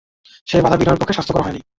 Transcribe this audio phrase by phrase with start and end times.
[0.47, 1.63] সেই বাধা বিনয়ের পক্ষে স্বাস্থ্যকর হয় নাই।